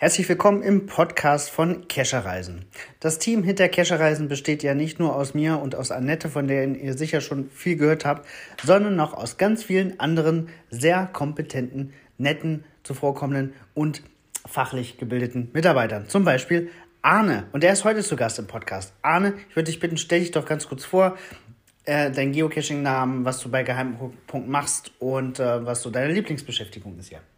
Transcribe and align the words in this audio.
Herzlich 0.00 0.28
willkommen 0.28 0.62
im 0.62 0.86
Podcast 0.86 1.50
von 1.50 1.88
Kescherreisen. 1.88 2.66
Das 3.00 3.18
Team 3.18 3.42
hinter 3.42 3.68
Kescherreisen 3.68 4.28
besteht 4.28 4.62
ja 4.62 4.72
nicht 4.72 5.00
nur 5.00 5.16
aus 5.16 5.34
mir 5.34 5.58
und 5.58 5.74
aus 5.74 5.90
Annette, 5.90 6.28
von 6.28 6.46
der 6.46 6.68
ihr 6.68 6.96
sicher 6.96 7.20
schon 7.20 7.50
viel 7.50 7.74
gehört 7.74 8.04
habt, 8.04 8.24
sondern 8.62 9.00
auch 9.00 9.12
aus 9.12 9.38
ganz 9.38 9.64
vielen 9.64 9.98
anderen 9.98 10.50
sehr 10.70 11.08
kompetenten, 11.12 11.94
netten, 12.16 12.62
zuvorkommenden 12.84 13.54
und 13.74 14.04
fachlich 14.46 14.98
gebildeten 14.98 15.50
Mitarbeitern. 15.52 16.08
Zum 16.08 16.22
Beispiel 16.22 16.70
Arne. 17.02 17.48
Und 17.50 17.64
der 17.64 17.72
ist 17.72 17.82
heute 17.82 18.04
zu 18.04 18.14
Gast 18.14 18.38
im 18.38 18.46
Podcast. 18.46 18.92
Arne, 19.02 19.34
ich 19.50 19.56
würde 19.56 19.68
dich 19.68 19.80
bitten, 19.80 19.96
stell 19.96 20.20
dich 20.20 20.30
doch 20.30 20.46
ganz 20.46 20.68
kurz 20.68 20.84
vor, 20.84 21.18
äh, 21.86 22.12
dein 22.12 22.30
Geocaching-Namen, 22.30 23.24
was 23.24 23.40
du 23.40 23.50
bei 23.50 23.64
Geheimpunkt 23.64 24.48
machst 24.48 24.92
und 25.00 25.40
äh, 25.40 25.66
was 25.66 25.82
so 25.82 25.90
deine 25.90 26.12
Lieblingsbeschäftigung 26.12 26.96
ist 27.00 27.08
hier. 27.08 27.18
Ja, 27.18 27.37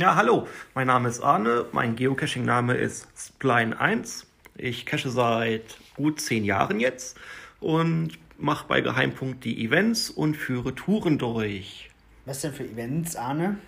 hallo, 0.00 0.46
mein 0.74 0.86
Name 0.86 1.08
ist 1.08 1.20
Arne, 1.20 1.66
mein 1.72 1.96
Geocaching-Name 1.96 2.74
ist 2.74 3.08
Spline1. 3.16 4.24
Ich 4.56 4.86
cache 4.86 5.10
seit 5.10 5.76
gut 5.96 6.20
zehn 6.20 6.44
Jahren 6.44 6.80
jetzt 6.80 7.18
und 7.60 8.10
mache 8.38 8.66
bei 8.66 8.80
Geheimpunkt 8.80 9.44
die 9.44 9.64
Events 9.64 10.10
und 10.10 10.36
führe 10.36 10.74
Touren 10.74 11.18
durch. 11.18 11.90
Was 12.24 12.40
denn 12.40 12.52
für 12.52 12.64
Events, 12.64 13.16
Arne? 13.16 13.58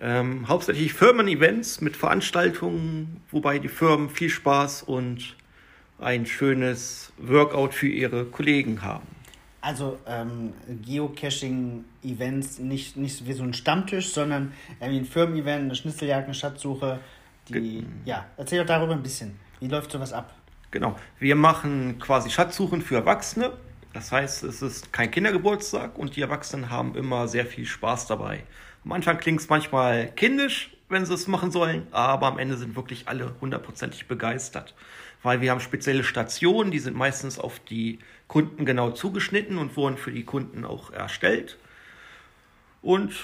Ähm, 0.00 0.48
hauptsächlich 0.48 0.92
Firmen-Events 0.92 1.80
mit 1.80 1.96
Veranstaltungen, 1.96 3.20
wobei 3.30 3.58
die 3.58 3.68
Firmen 3.68 4.10
viel 4.10 4.28
Spaß 4.28 4.82
und 4.82 5.36
ein 5.98 6.26
schönes 6.26 7.12
Workout 7.18 7.74
für 7.74 7.88
ihre 7.88 8.24
Kollegen 8.24 8.82
haben. 8.82 9.13
Also 9.64 9.98
ähm, 10.06 10.52
Geocaching-Events 10.84 12.58
nicht, 12.58 12.98
nicht 12.98 13.26
wie 13.26 13.32
so 13.32 13.44
ein 13.44 13.54
Stammtisch, 13.54 14.12
sondern 14.12 14.52
irgendwie 14.78 14.98
ein 14.98 15.04
Firmen-Event, 15.06 15.64
eine 15.64 15.74
Schnitzeljagd, 15.74 16.26
eine 16.26 16.34
Schatzsuche. 16.34 17.00
Die, 17.48 17.52
Ge 17.52 17.84
ja, 18.04 18.26
erzähl 18.36 18.58
doch 18.58 18.66
darüber 18.66 18.92
ein 18.92 19.02
bisschen. 19.02 19.38
Wie 19.60 19.68
läuft 19.68 19.90
sowas 19.90 20.12
ab? 20.12 20.34
Genau. 20.70 20.96
Wir 21.18 21.34
machen 21.34 21.98
quasi 21.98 22.28
Schatzsuchen 22.28 22.82
für 22.82 22.96
Erwachsene. 22.96 23.52
Das 23.94 24.12
heißt, 24.12 24.42
es 24.42 24.60
ist 24.60 24.92
kein 24.92 25.10
Kindergeburtstag 25.10 25.98
und 25.98 26.14
die 26.14 26.20
Erwachsenen 26.20 26.68
haben 26.68 26.94
immer 26.94 27.26
sehr 27.26 27.46
viel 27.46 27.64
Spaß 27.64 28.06
dabei. 28.06 28.42
Am 28.84 28.92
Anfang 28.92 29.16
klingt 29.16 29.40
es 29.40 29.48
manchmal 29.48 30.08
kindisch, 30.08 30.76
wenn 30.90 31.06
sie 31.06 31.14
es 31.14 31.26
machen 31.26 31.50
sollen, 31.50 31.86
aber 31.90 32.26
am 32.26 32.38
Ende 32.38 32.58
sind 32.58 32.76
wirklich 32.76 33.08
alle 33.08 33.34
hundertprozentig 33.40 34.08
begeistert. 34.08 34.74
Weil 35.24 35.40
wir 35.40 35.50
haben 35.50 35.60
spezielle 35.60 36.04
Stationen, 36.04 36.70
die 36.70 36.78
sind 36.78 36.96
meistens 36.96 37.40
auf 37.40 37.58
die 37.58 37.98
Kunden 38.28 38.64
genau 38.64 38.90
zugeschnitten 38.90 39.58
und 39.58 39.76
wurden 39.76 39.96
für 39.96 40.12
die 40.12 40.24
Kunden 40.24 40.64
auch 40.64 40.92
erstellt. 40.92 41.58
Und 42.82 43.14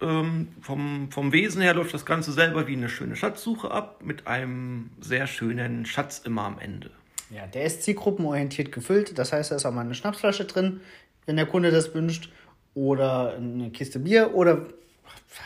ähm, 0.00 0.48
vom, 0.62 1.12
vom 1.12 1.32
Wesen 1.32 1.60
her 1.62 1.74
läuft 1.74 1.94
das 1.94 2.06
Ganze 2.06 2.32
selber 2.32 2.66
wie 2.66 2.72
eine 2.72 2.88
schöne 2.88 3.14
Schatzsuche 3.14 3.70
ab, 3.70 4.00
mit 4.02 4.26
einem 4.26 4.90
sehr 5.00 5.26
schönen 5.26 5.84
Schatz 5.84 6.18
immer 6.24 6.42
am 6.42 6.58
Ende. 6.58 6.90
Ja, 7.28 7.46
der 7.46 7.64
ist 7.66 7.84
zielgruppenorientiert 7.84 8.72
gefüllt, 8.72 9.18
das 9.18 9.32
heißt, 9.32 9.52
da 9.52 9.56
ist 9.56 9.66
auch 9.66 9.72
mal 9.72 9.82
eine 9.82 9.94
Schnapsflasche 9.94 10.46
drin, 10.46 10.80
wenn 11.26 11.36
der 11.36 11.46
Kunde 11.46 11.70
das 11.70 11.94
wünscht, 11.94 12.30
oder 12.74 13.34
eine 13.34 13.70
Kiste 13.70 13.98
Bier 13.98 14.34
oder 14.34 14.66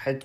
halt 0.04 0.24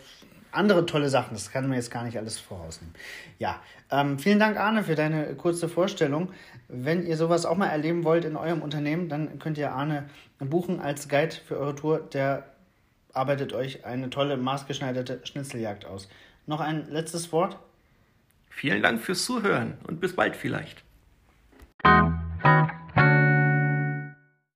andere 0.52 0.86
tolle 0.86 1.10
Sachen. 1.10 1.34
Das 1.34 1.52
kann 1.52 1.68
man 1.68 1.78
jetzt 1.78 1.92
gar 1.92 2.04
nicht 2.04 2.18
alles 2.18 2.40
vorausnehmen. 2.40 2.96
Ja, 3.38 3.60
ähm, 3.92 4.20
vielen 4.20 4.40
Dank, 4.40 4.58
Arne, 4.58 4.84
für 4.84 4.96
deine 4.96 5.36
kurze 5.36 5.70
Vorstellung. 5.70 6.32
Wenn 6.68 7.06
ihr 7.06 7.18
sowas 7.18 7.46
auch 7.46 7.58
mal 7.58 7.68
erleben 7.68 8.04
wollt 8.04 8.26
in 8.26 8.36
eurem 8.36 8.62
Unternehmen, 8.62 9.10
dann 9.10 9.40
könnt 9.40 9.58
ihr 9.58 9.72
Arne 9.72 10.10
buchen 10.40 10.80
als 10.80 11.10
Guide 11.10 11.36
für 11.48 11.58
eure 11.58 11.76
Tour. 11.76 12.00
Der 12.14 12.46
arbeitet 13.14 13.54
euch 13.54 13.86
eine 13.86 14.10
tolle, 14.10 14.38
maßgeschneiderte 14.38 15.22
Schnitzeljagd 15.24 15.86
aus. 15.86 16.10
Noch 16.46 16.60
ein 16.60 16.90
letztes 16.90 17.32
Wort? 17.32 17.58
Vielen 18.50 18.82
Dank 18.82 19.02
fürs 19.02 19.26
Zuhören 19.26 19.78
und 19.88 20.00
bis 20.00 20.16
bald 20.16 20.36
vielleicht. 20.36 20.84